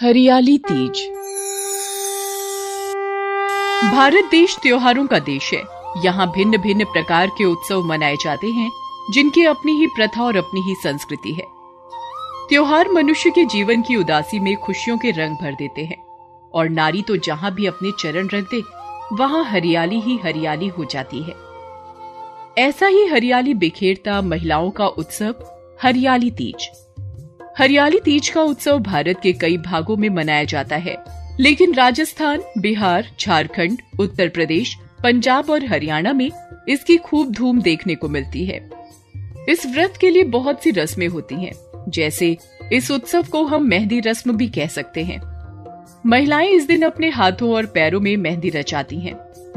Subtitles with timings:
[0.00, 0.98] हरियाली तीज।
[3.92, 5.62] भारत देश त्योहारों का देश है।
[6.04, 8.70] यहाँ भिन्न भिन्न प्रकार के उत्सव मनाए जाते हैं,
[9.12, 11.46] जिनकी अपनी ही प्रथा और अपनी ही संस्कृति है।
[12.48, 16.02] त्योहार मनुष्य के जीवन की उदासी में खुशियों के रंग भर देते हैं,
[16.54, 18.62] और नारी तो जहाँ भी अपने चरण रख दे
[19.12, 21.34] वहाँ हरियाली ही हरियाली हो जाती है।
[22.58, 25.34] ऐसा ही हरियाली बिखेरता महिलाओं का उत्सव
[25.82, 26.70] हरियाली तीज।
[27.58, 30.96] हरियाली तीज का उत्सव भारत के कई भागों में मनाया जाता है।
[31.40, 36.30] लेकिन राजस्थान बिहार झारखंड, उत्तर प्रदेश पंजाब और हरियाणा में
[36.68, 38.70] इसकी खूब धूम देखने को मिलती है।
[39.48, 41.52] इस व्रत के लिए बहुत सी रस्में होती हैं,
[41.88, 42.36] जैसे
[42.72, 45.20] इस उत्सव को हम मेहंदी रस्म भी कह सकते हैं।
[46.06, 49.14] महिलाएँ इस दिन अपने हाथों और पैरों में मेहंदी रचाती हैं।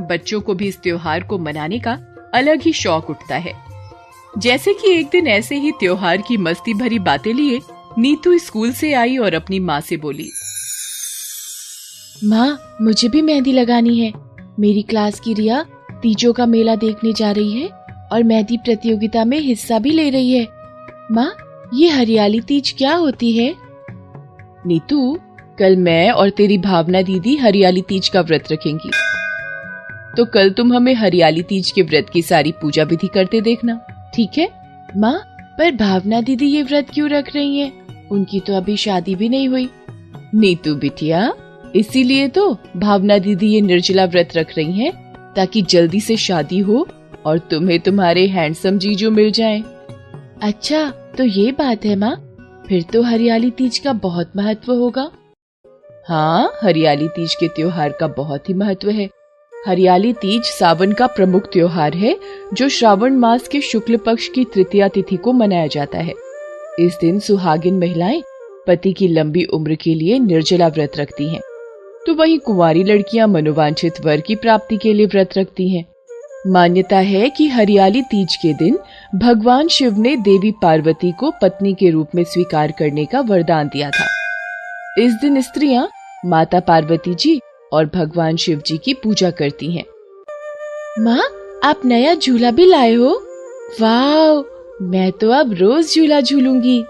[0.08, 2.00] बच्चों को भी इस त्योहार को मनाने का
[2.34, 3.54] अलग ही शौक उठता है।
[4.38, 7.60] जैसे कि एक दिन ऐसे ही त्योहार की मस्ती भरी बातें लिए
[8.00, 10.30] नीतू स्कूल से आई और अपनी माँ से बोली,
[12.24, 14.12] माँ, मुझे भी मेहंदी लगानी है।
[14.60, 15.62] मेरी क्लास की रिया
[16.02, 17.68] तीजों का मेला देखने जा रही है
[18.12, 20.48] और मेहंदी प्रतियोगिता में हिस्सा भी ले रही है।
[21.12, 21.32] माँ,
[21.74, 23.54] ये हरियाली तीज क्या होती है?
[24.68, 25.18] नीतू,
[25.60, 28.92] कल मैं और तेरी भावना दीदी हरियाली तीज का व्रत रखेंगी।
[30.18, 33.80] तो कल तुम हमें हरियाली तीज के व्रत की सारी पूजा विधि करते देखना।
[34.16, 34.50] ठीक है?
[34.98, 35.20] माँ,
[35.60, 37.89] पर भावना दीदी ये व्रत क्यों रख रही हैं?
[38.12, 39.70] उनकी तो अभी शादी भी नहीं हुई।
[40.36, 41.32] नीतू बिटिया,
[41.76, 44.92] इसीलिए तो भावना दीदी ये निर्जला व्रत रख रही हैं,
[45.36, 46.88] ताकि जल्दी से शादी हो
[47.26, 49.64] और तुम्हें तुम्हारे हैंडसम जीजू मिल जाएँ।
[50.44, 52.16] अच्छा तो ये बात है माँ,
[52.68, 55.10] फिर तो हरियाली तीज का बहुत महत्व होगा।
[56.08, 59.10] हाँ हरियाली तीज के त्योहार का बहुत ही महत्व है।
[59.54, 62.16] हरियाली तीज सावन का प्रमुख त्योहार है,
[62.54, 66.14] जो श्रावण मास के शुक्ल पक्ष की तृतीया तिथि को मनाया जाता है।
[66.80, 68.22] इस दिन सुहागिन महिलाएँ
[68.68, 71.42] पति की लंबी उम्र के लिए निर्जला व्रत रखती हैं,
[72.06, 75.86] तो वहीं कुंवारी लड़कियाँ मनोवांछित वर की प्राप्ति के लिए व्रत रखती हैं।
[76.48, 78.78] मान्यता है कि हरियाली तीज के दिन
[79.16, 83.90] भगवान शिव ने देवी पार्वती को पत्नी के रूप में स्वीकार करने का वरदान दिया
[83.90, 84.06] था
[84.98, 85.90] इस दिन स्त्रियाँ
[86.26, 87.40] माता पार्वती जी
[87.72, 89.84] और भगवान शिव जी की पूजा करती हैं।
[91.00, 91.22] माँ
[91.64, 93.12] आप नया झूला भी लाए हो
[93.82, 96.86] वाह मैं तो अब रोज झूला झूलूँगी।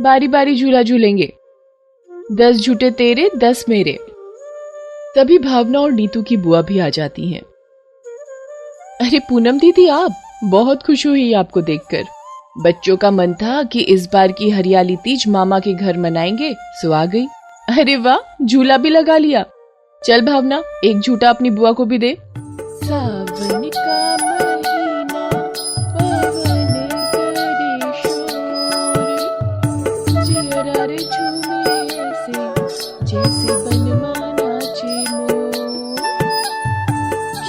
[0.00, 1.32] बारी बारी झूला झूलेंगे।
[2.32, 3.98] दस झूठे तेरे, दस मेरे।
[5.16, 7.42] तभी भावना और नीतू की बुआ भी आ जाती हैं।
[9.00, 10.10] अरे पूनम दीदी, आप
[10.44, 12.02] बहुत खुश हुई आपको देखकर।
[12.58, 16.92] बच्चों का मन था कि इस बार की हरियाली तीज मामा के घर मनाएँगे, सो
[16.92, 17.26] आ गई।
[17.78, 19.46] अरे वाह, झूला भी लगा लिया।
[20.04, 22.18] चल भावना, एक झूठा अपनी बुआ को भी दे।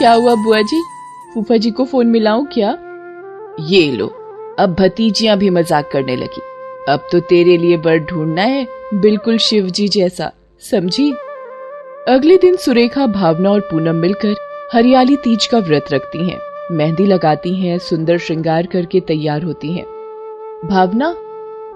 [0.06, 0.82] क्या हुआ बुआ जी?
[1.34, 2.70] फूफा जी को फ़ोन मिलाऊं क्या?
[3.62, 4.08] ये लो
[4.60, 6.42] अब भतीजियाँ भी मज़ाक करने लगी।
[6.90, 11.10] अब तो तेरे लिए बर ढूंढना है। बिल्कुल शिव जी जैसा समझी?
[12.08, 14.36] अगले दिन सुरेखा भावना और पूनम मिलकर
[14.74, 16.40] हरियाली तीज का व्रत रखती हैं,
[16.72, 19.86] मेहंदी लगाती हैं, सुंदर श्रृंगार करके तैयार होती हैं।
[20.66, 21.08] भावना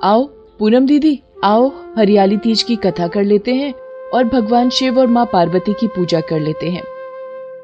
[0.03, 0.23] आओ
[0.59, 1.67] पूनम दीदी आओ
[1.97, 3.73] हरियाली तीज की कथा कर लेते हैं
[4.13, 6.83] और भगवान शिव और माँ पार्वती की पूजा कर लेते हैं।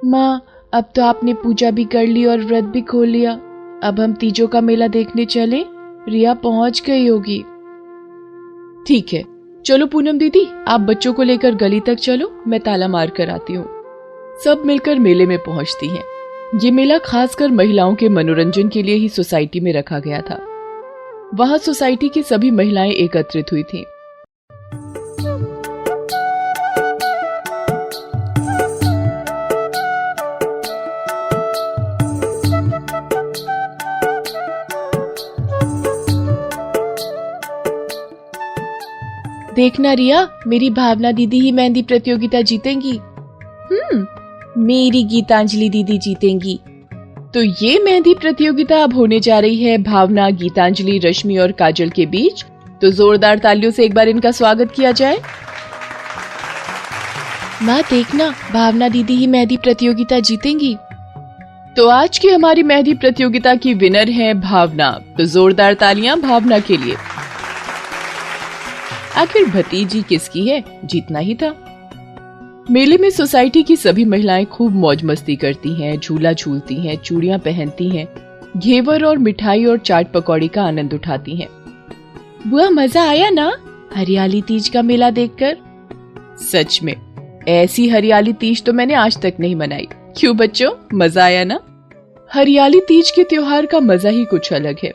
[0.05, 0.41] माँ
[0.75, 3.31] अब तो आपने पूजा भी कर ली और व्रत भी खोल लिया
[3.83, 5.63] अब हम तीजों का मेला देखने चले,
[6.09, 7.39] रिया पहुँच गई होगी
[8.87, 9.23] ठीक है,
[9.65, 13.53] चलो पूनम दीदी, आप बच्चों को लेकर गली तक चलो, मैं ताला मार कर आती
[13.53, 13.65] हूँ
[14.43, 16.03] सब मिलकर मेले में पहुँचती हैं।
[16.63, 20.39] ये मेला खासकर महिलाओं के मनोरंजन के लिए ही सोसाइटी में रखा गया था
[21.35, 23.83] वहाँ सोसाइटी की सभी महिलाएँ एकत्रित हुई थीं।
[39.55, 42.99] देखना रिया, मेरी भावना दीदी ही मेहंदी प्रतियोगिता जीतेंगी।
[43.71, 44.05] हम्म
[44.57, 46.59] मेरी गीतांजलि दीदी जीतेंगी।
[47.33, 52.05] तो ये मेहंदी प्रतियोगिता अब होने जा रही है भावना, गीतांजलि, रश्मि और काजल के
[52.05, 52.45] बीच।
[52.81, 55.17] तो जोरदार तालियों से एक बार इनका स्वागत किया जाए।
[57.61, 60.77] माँ, देखना, भावना दीदी ही मेहंदी प्रतियोगिता जीतेंगी।
[61.77, 66.77] तो आज की हमारी मेहंदी प्रतियोगिता की विनर है भावना। तो जोरदार तालियाँ भावना के
[66.77, 66.95] लिए।
[69.15, 70.63] आखिर भतीजी किसकी है?
[70.85, 71.49] जीतना ही था।
[72.71, 77.39] मेले में सोसाइटी की सभी महिलाएँ खूब मौज मस्ती करती हैं, झूला झूलती हैं, चूड़ियाँ
[77.39, 78.07] पहनती हैं,
[78.57, 81.47] घेवर और मिठाई और चाट पकौड़ी का आनंद उठाती हैं।
[82.47, 83.51] बुआ मज़ा आया ना?
[83.95, 85.57] हरियाली तीज का मेला देखकर।
[86.41, 86.95] सच में
[87.47, 89.87] ऐसी हरियाली तीज तो मैंने आज तक नहीं मनाई।
[90.17, 91.59] क्यों बच्चों मज़ा आया ना?
[92.31, 94.93] हरियाली तीज के त्योहार का मज़ा ही कुछ अलग है।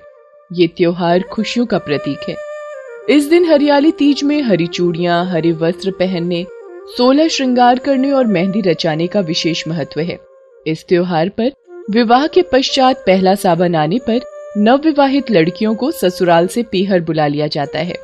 [0.50, 2.36] ये त्योहार खुशियों का प्रतीक है।
[3.10, 6.46] इस दिन हरियाली तीज में हरी चूड़ियाँ, हरे वस्त्र पहनने,
[6.96, 10.18] सोलह श्रृंगार करने और मेहंदी रचाने का विशेष महत्व है।
[10.66, 11.50] इस त्योहार पर
[11.90, 14.20] विवाह के पश्चात पहला सावन आने पर
[14.56, 17.94] नव विवाहित लड़कियों को ससुराल से पीहर बुला लिया जाता है।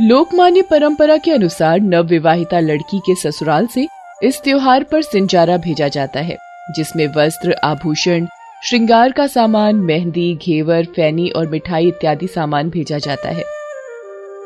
[0.00, 3.86] लोकमान्य परंपरा के अनुसार नव विवाहिता लड़की के ससुराल से
[4.24, 6.38] इस त्योहार पर सिंजारा भेजा जाता है,
[6.76, 8.26] जिसमें वस्त्र, आभूषण,
[8.64, 13.57] श्रृंगार का सामान, मेहंदी, घेवर, फैनी और मिठाई इत्यादि सामान भेजा जाता है।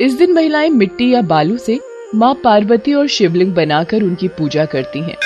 [0.02, 1.78] इस दिन महिलाएँ मिट्टी या बालू से
[2.14, 5.16] माँ पार्वती और शिवलिंग बनाकर उनकी पूजा करती हैं।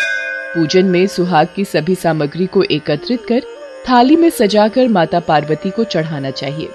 [0.54, 3.40] पूजन में सुहाग की सभी सामग्री को एकत्रित कर
[3.88, 6.68] थाली में सजाकर माता पार्वती को चढ़ाना चाहिए।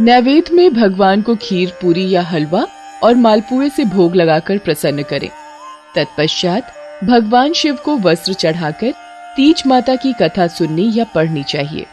[0.00, 2.66] नैवेद्य में भगवान को खीर, पूरी या हलवा
[3.02, 5.28] और मालपुए से भोग लगाकर प्रसन्न करें।
[5.96, 6.72] तत्पश्चात
[7.04, 8.92] भगवान शिव को वस्त्र चढ़ाकर
[9.36, 11.86] तीज माता की कथा सुननी या पढ़नी चाहिए।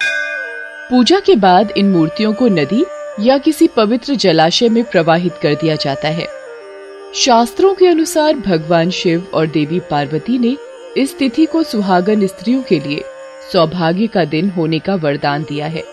[0.90, 2.86] पूजा के बाद इन मूर्तियों को नदी
[3.20, 6.28] या किसी पवित्र जलाशय में प्रवाहित कर दिया जाता है।
[7.16, 10.58] शास्त्रों के अनुसार भगवान शिव और देवी पार्वती ने
[10.98, 13.04] इस तिथि को सुहागन स्त्रियों के लिए
[13.54, 15.84] सौभाग्य का दिन होने का वरदान दिया है।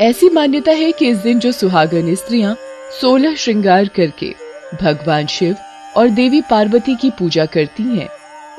[0.00, 2.56] ऐसी मान्यता है कि इस दिन जो सुहागन स्त्रियाँ
[3.00, 4.34] सोलह श्रृंगार करके
[4.82, 5.56] भगवान शिव
[5.96, 8.08] और देवी पार्वती की पूजा करती हैं,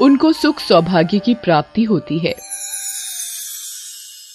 [0.02, 2.36] उनको सुख सौभाग्य की प्राप्ति होती है।